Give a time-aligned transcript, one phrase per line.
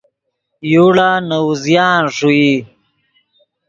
[0.71, 2.51] یوڑا نے اوزیان ݰوئی